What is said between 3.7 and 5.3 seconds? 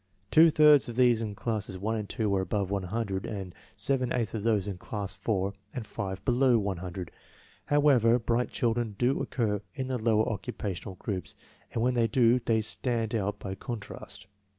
seven eighths of those in classes